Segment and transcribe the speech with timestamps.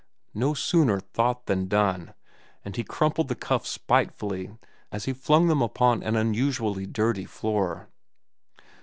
[0.33, 2.15] No sooner thought than done,
[2.65, 4.49] and he crumpled the cuffs spitefully
[4.91, 7.87] as he flung them upon an unusually dirty floor.